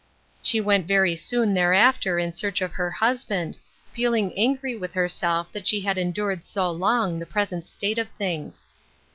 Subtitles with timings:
[0.41, 3.59] She went very soon thereafter in search of her husband,
[3.93, 8.65] feeling angry with herself that she had endured so long the present state of things.